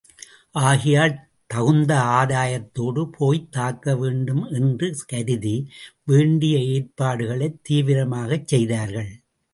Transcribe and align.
ஆகையால், 0.59 1.19
தகுந்த 1.47 1.93
ஆயத்தத்தோடு 1.95 3.05
போய்த் 3.17 3.51
தாக்க 3.51 3.95
வேண்டும் 3.95 4.43
என்று 4.51 4.95
கருதி, 5.05 5.55
வேண்டிய 6.03 6.57
ஏற்பாடுகளைத் 6.57 7.59
தீவிரமாகச் 7.69 8.47
செய்தார்கள். 8.47 9.11